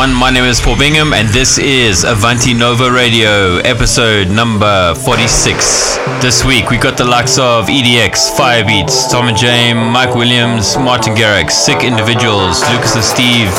[0.00, 0.20] everyone?
[0.20, 5.96] My name is Paul Bingham, and this is Avanti Nova Radio, episode number 46.
[6.24, 11.14] This week, we got the likes of EDX, Firebeatz, Tom and James, Mike Williams, Martin
[11.14, 13.52] Garrix, Sick Individuals, Lucas and Steve,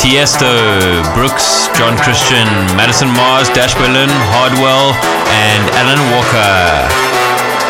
[0.00, 4.96] Tiesto, Brooks, John Christian, Madison Mars, Dash Berlin, Hardwell,
[5.28, 6.88] and Alan Walker.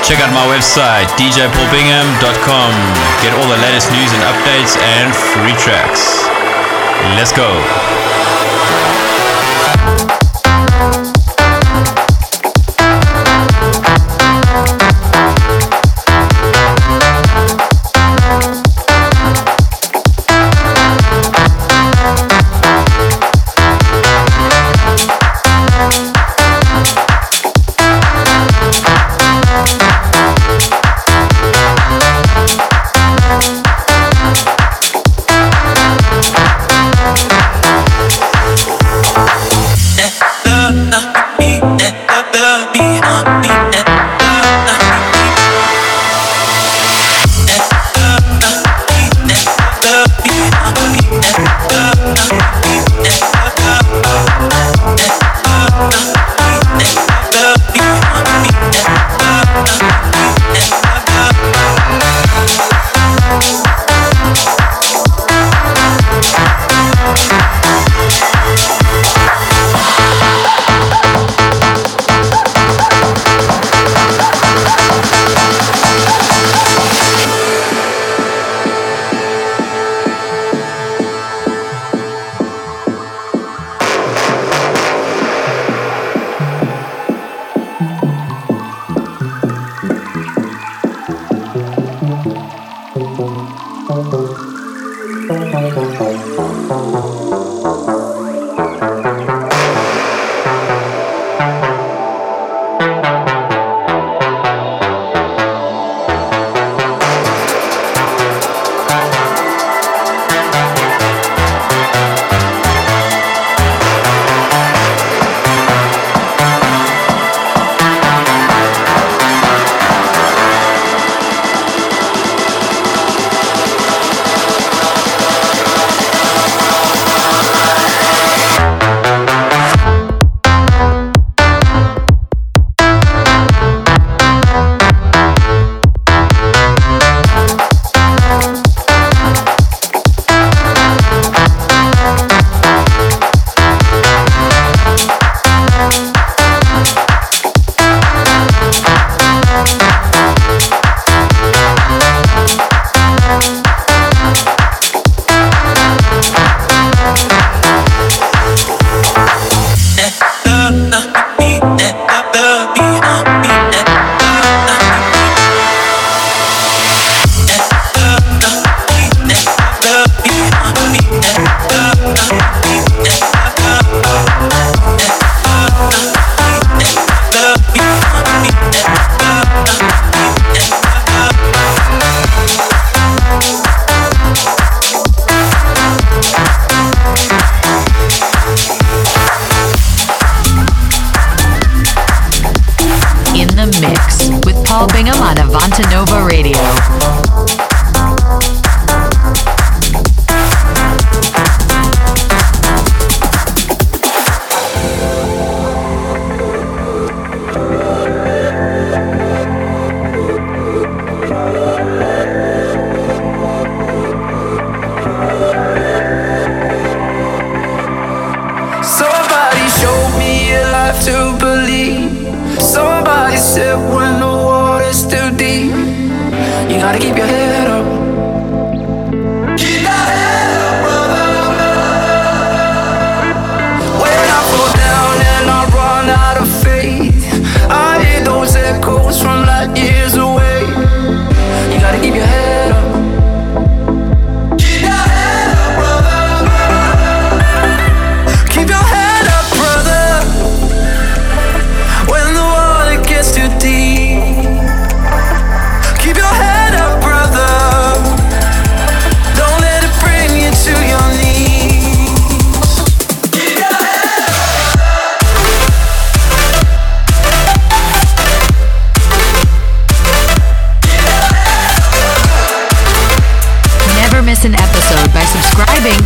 [0.06, 2.72] Check out my website, djpaulbingham.com.
[3.22, 6.33] Get all the latest news and updates and free tracks.
[7.02, 8.13] Let's go.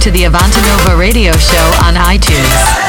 [0.09, 0.25] To the
[0.63, 2.88] Nova Radio Show on iTunes.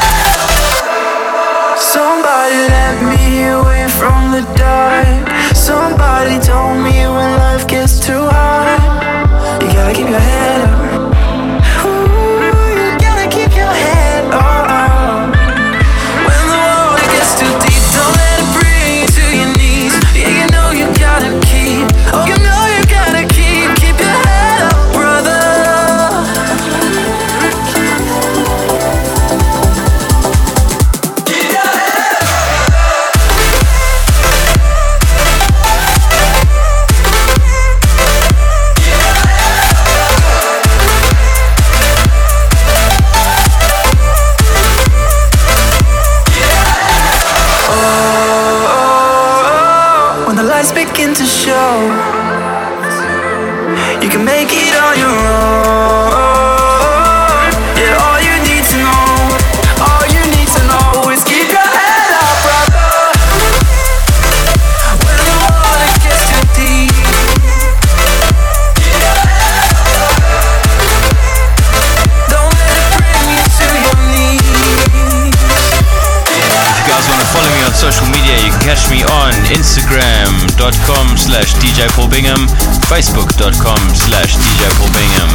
[82.10, 82.48] Bingham,
[82.90, 85.30] facebook.com slash DJ Paul Bingham,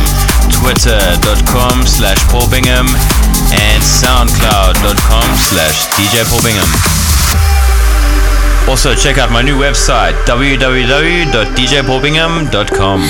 [0.51, 2.85] twitter.com slash Paul Bingham,
[3.55, 6.67] and soundcloud.com slash DJ Paul Bingham.
[8.69, 13.01] Also, check out my new website, www.djpaulbingham.com.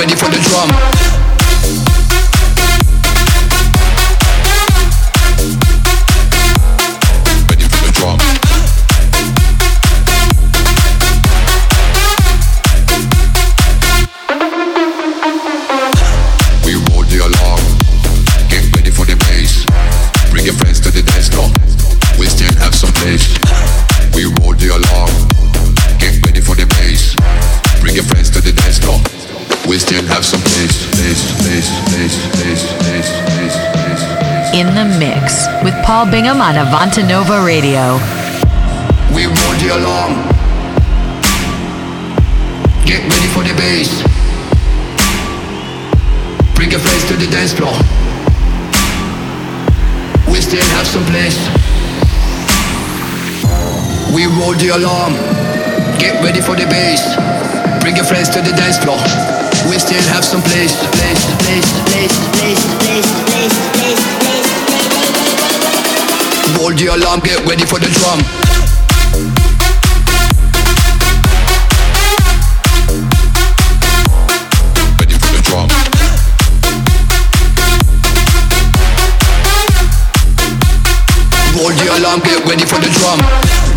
[0.00, 0.79] ready for the drum.
[36.00, 38.00] Paul Bingham on Avanti Nova Radio.
[39.12, 39.28] We
[39.60, 40.16] the alarm.
[42.88, 44.00] Get ready for the bass.
[46.56, 47.76] Bring your friends to the dance floor.
[50.32, 51.36] We still have some place.
[54.16, 55.12] We roll the alarm.
[56.00, 57.04] Get ready for the bass.
[57.84, 58.96] Bring your friends to the dance floor.
[59.68, 60.40] We still have some.
[60.40, 63.89] Place, place, place, place, place, place, place, place.
[66.58, 67.20] Roll the alarm.
[67.20, 68.20] Get ready for the drum.
[81.56, 83.69] Roll the alarm, get ready for the drum.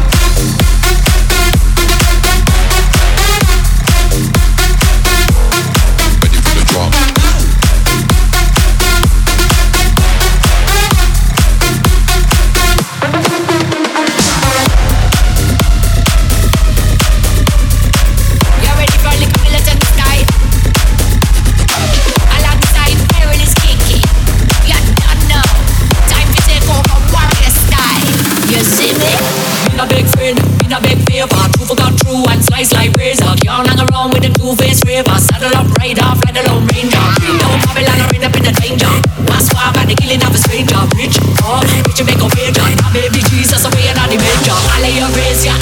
[42.93, 44.53] Baby Jesus away and the major.
[44.53, 45.57] I lay your raise your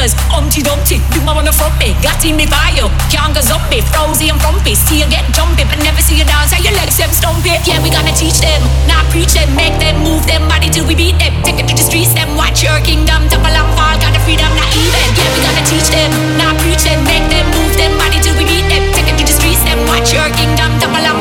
[0.00, 0.14] boundary breakers.
[0.32, 1.94] Umpty Dumpty, you might wanna front me.
[2.02, 4.74] Got in me fire, can't go zombie, frozy and frumpy.
[4.74, 6.52] See you get jumpy, but never see you dance.
[6.52, 7.50] How your legs them stumpy.
[7.64, 10.94] Yeah, we gonna teach them, not preach them, make them move them body till we
[10.94, 11.34] beat them.
[11.42, 14.48] Take it to the streets, them watch your kingdom, topple and fall, got the freedom,
[14.56, 15.06] not even.
[15.16, 18.44] Yeah, we gonna teach them, not preach them, make them move them body till we
[18.44, 18.84] beat them.
[18.94, 21.19] Take it to the streets, them watch your kingdom, topple and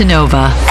[0.00, 0.63] at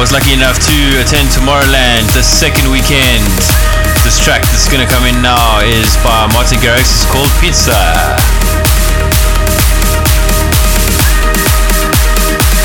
[0.00, 3.20] was lucky enough to attend Tomorrowland the second weekend.
[4.00, 6.88] This track that's gonna come in now is by Martin Garrix.
[6.88, 7.76] It's called Pizza.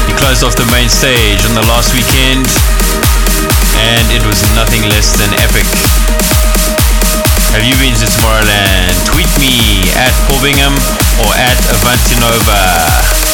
[0.07, 2.47] He closed off the main stage on the last weekend
[3.83, 5.67] and it was nothing less than epic.
[7.51, 8.95] Have you been to Tomorrowland?
[9.11, 10.71] Tweet me at Paul Bingham
[11.19, 13.24] or at Avantinova.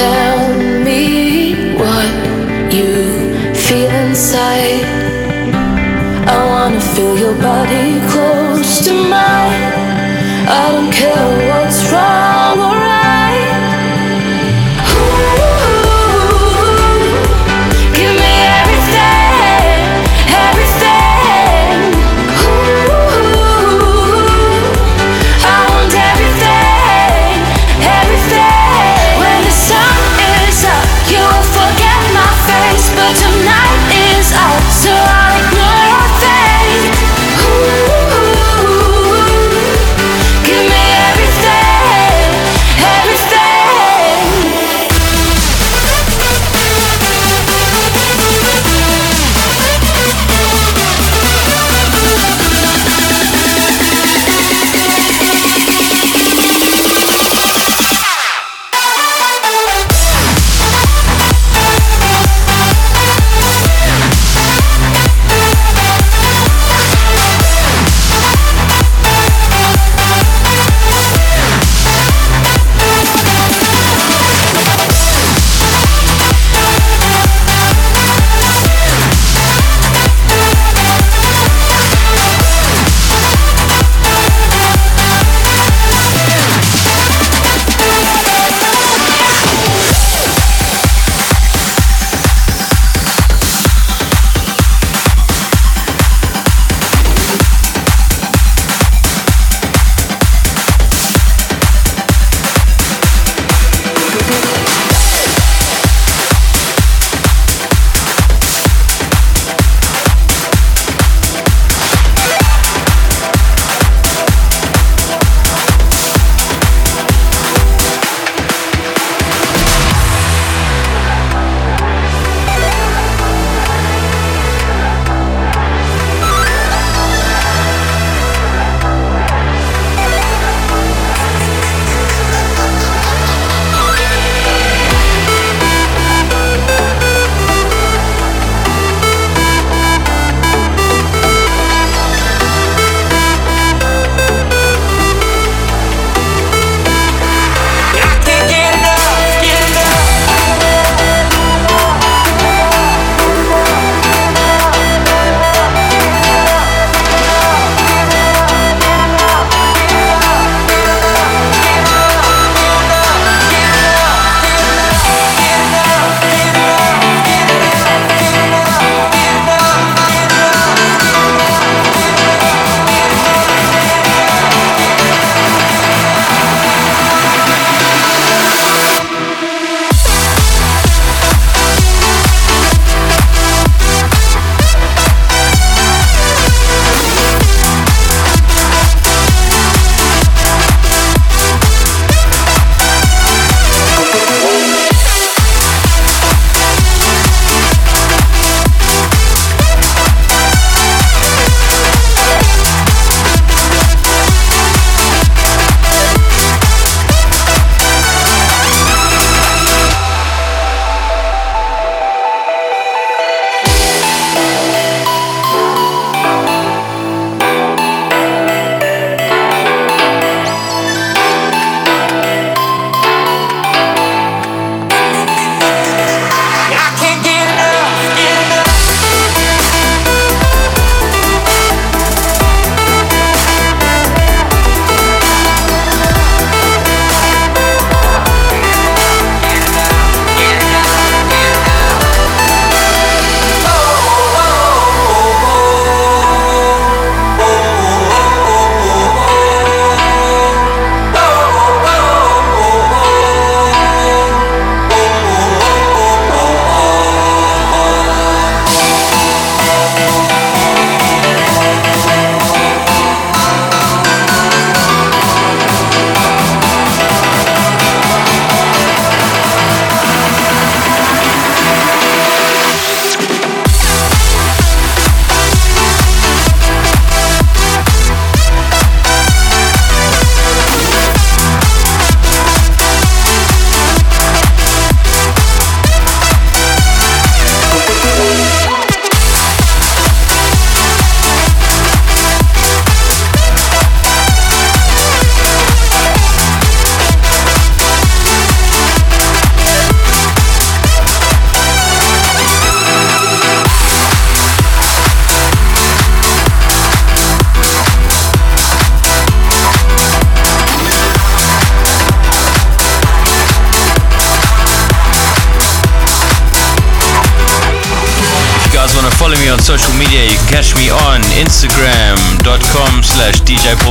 [0.00, 2.10] Tell me what
[2.72, 2.90] you
[3.52, 4.86] feel inside.
[6.26, 9.64] I wanna feel your body close to mine.
[10.60, 12.19] I don't care what's wrong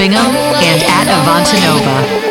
[0.00, 2.29] Bingham and at Avantanova.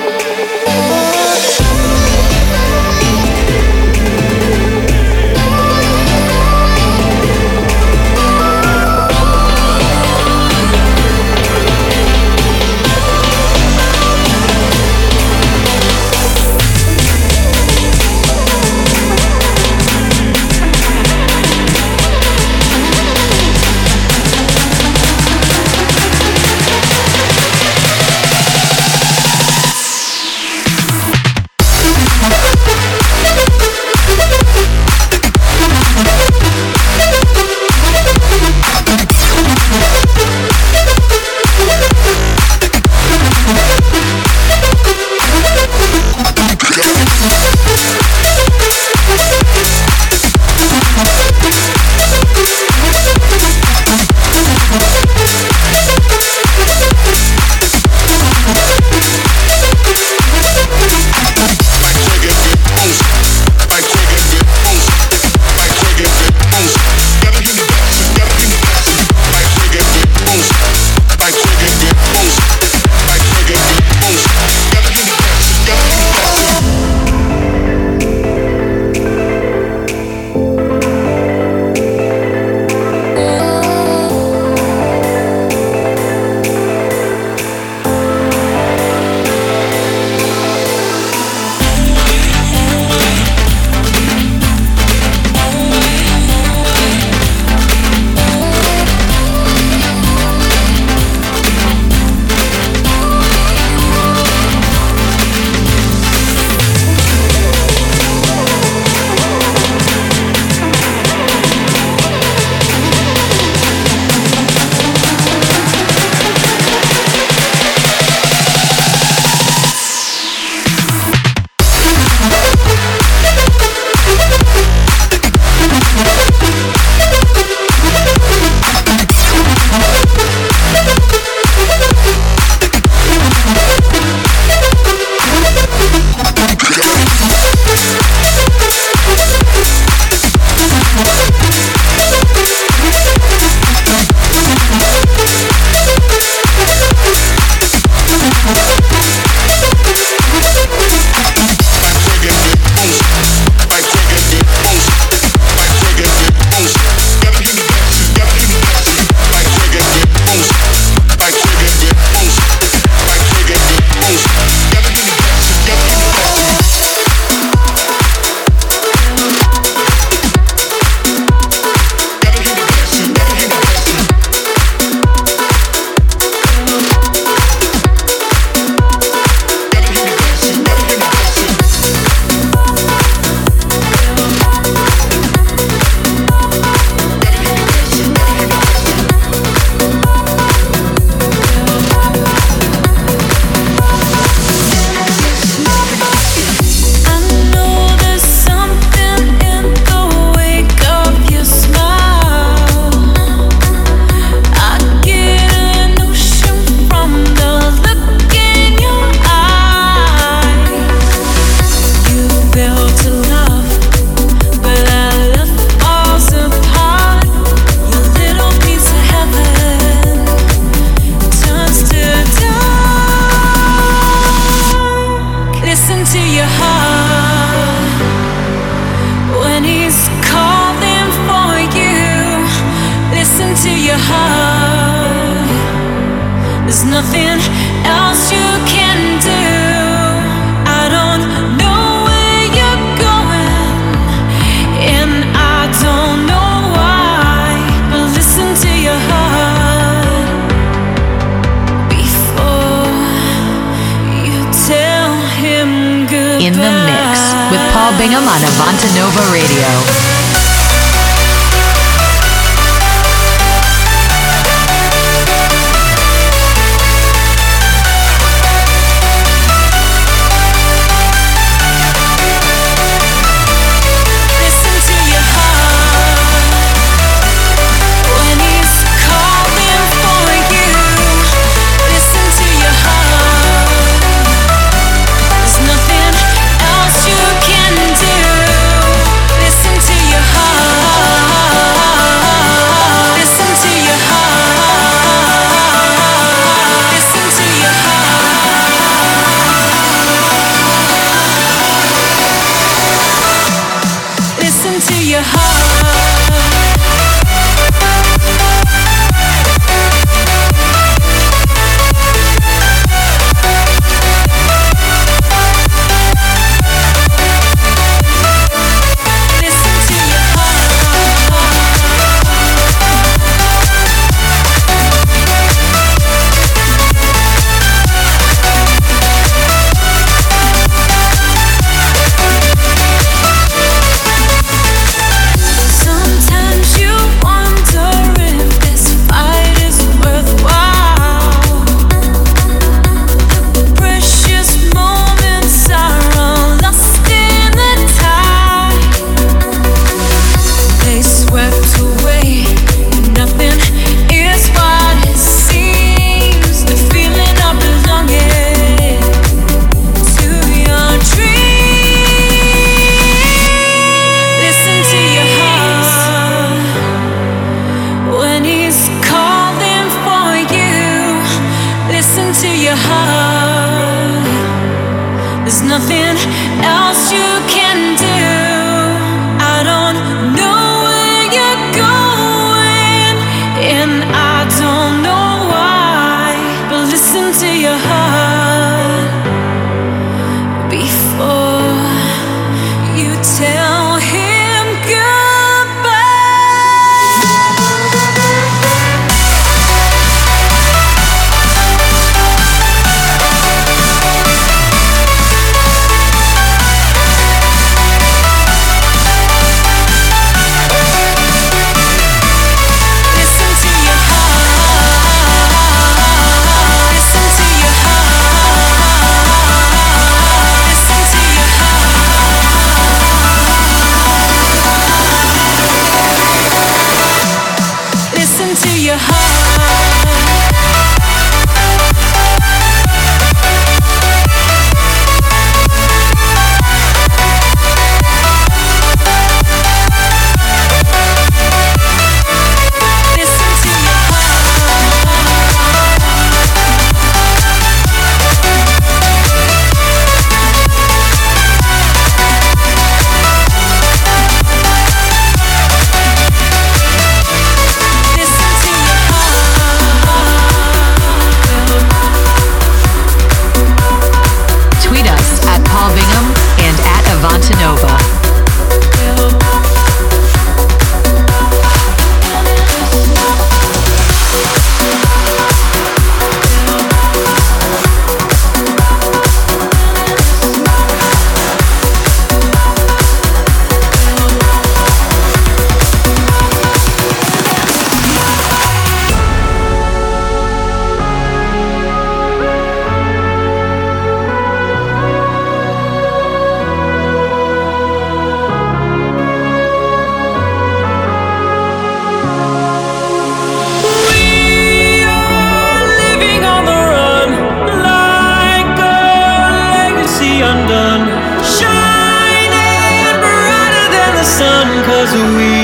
[515.09, 515.58] 'Cause we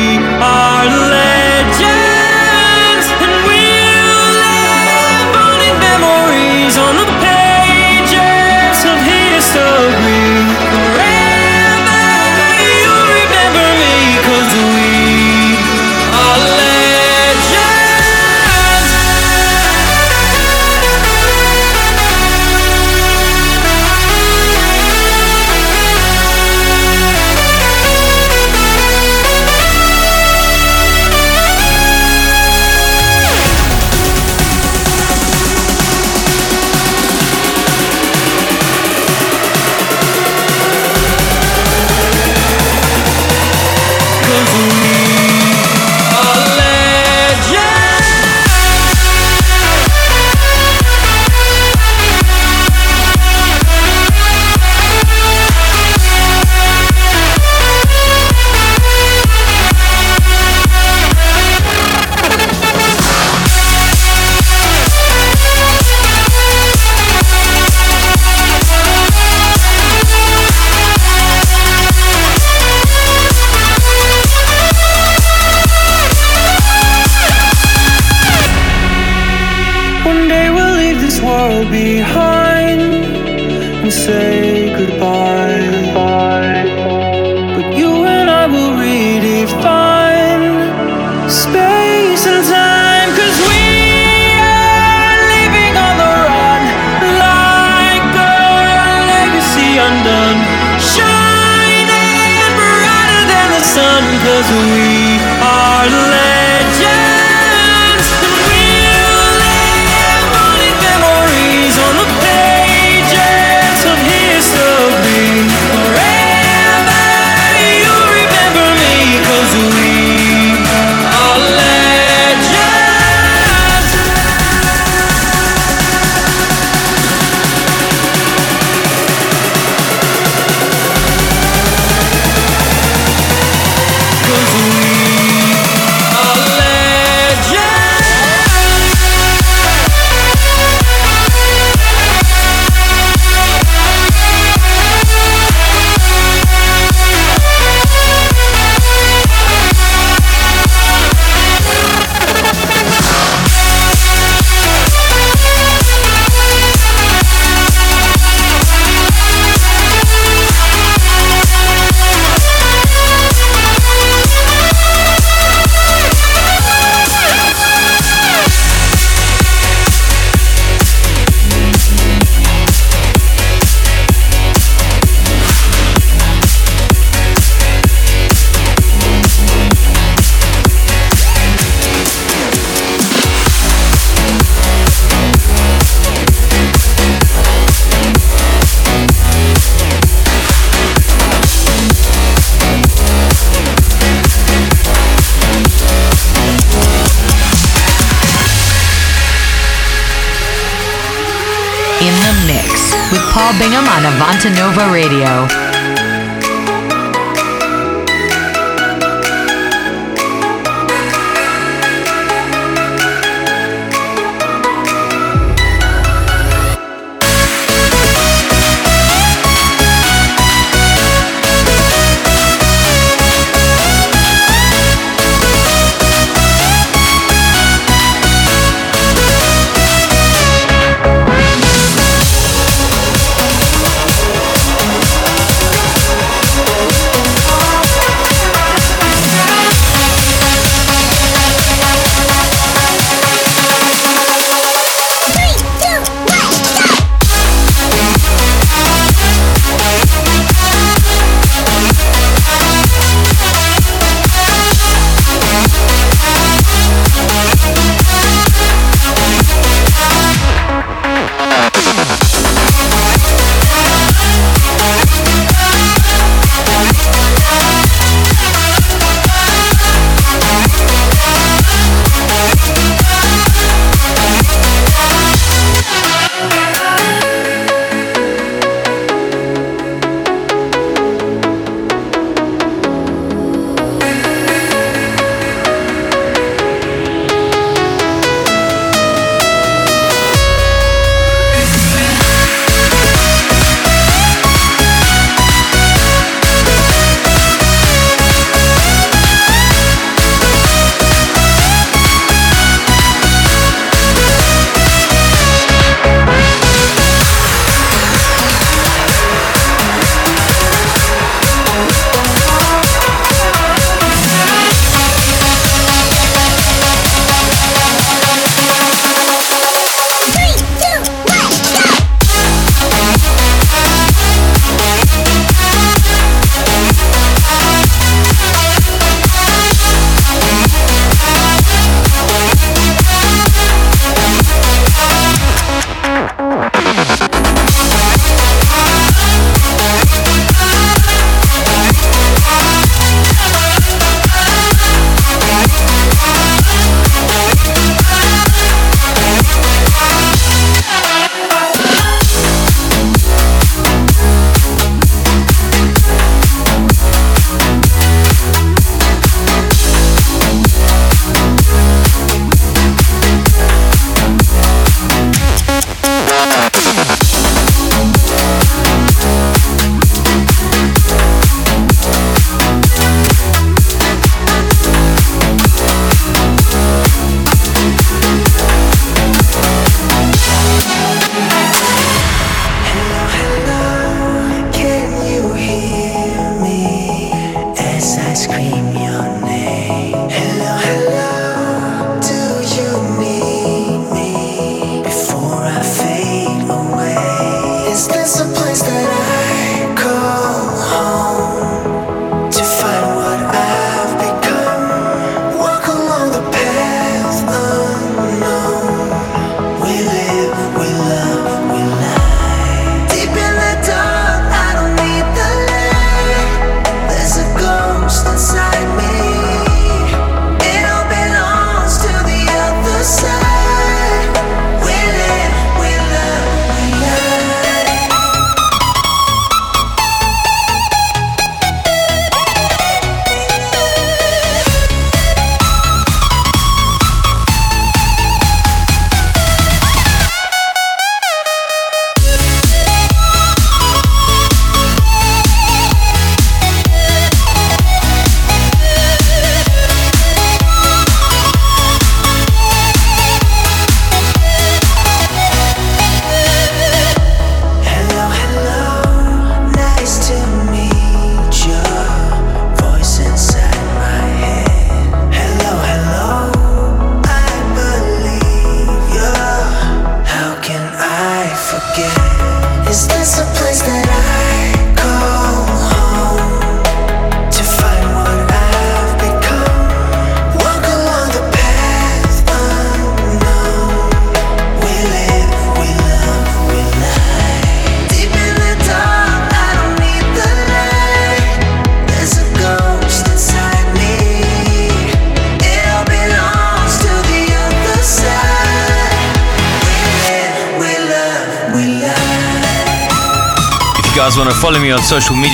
[204.26, 205.64] Bingham on Avanti Nova Radio.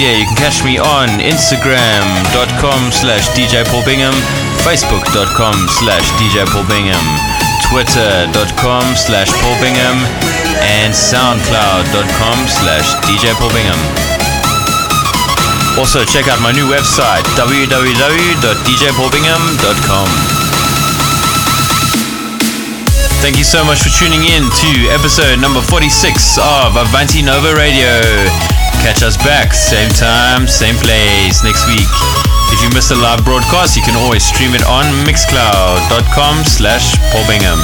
[0.01, 4.17] Media, you can catch me on Instagram.com slash DJ Paul Bingham,
[4.65, 6.97] Facebook.com slash DJ Paul Bingham,
[7.69, 10.01] Twitter.com slash Paul Bingham,
[10.81, 13.77] and SoundCloud.com slash DJ Paul Bingham.
[15.77, 20.09] Also, check out my new website, www.djpaulbingham.com.
[23.21, 28.01] Thank you so much for tuning in to episode number 46 of Avanti Nova Radio.
[28.81, 31.85] Catch us back, same time, same place next week.
[32.49, 37.21] If you missed the live broadcast, you can always stream it on mixcloud.com slash Paul
[37.29, 37.61] Bingham.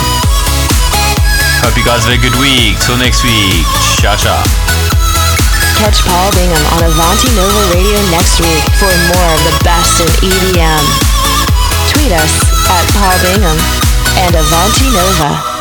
[1.66, 2.78] Hope you guys have a good week.
[2.86, 3.66] Till next week.
[3.98, 4.40] Ciao, ciao.
[5.82, 10.10] Catch Paul Bingham on Avanti Nova Radio next week for more of the best in
[10.22, 10.86] EDM.
[11.98, 12.34] Tweet us
[12.70, 13.58] at Paul Bingham
[14.22, 15.57] and Avanti Nova.